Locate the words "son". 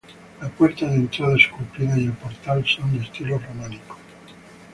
2.65-2.91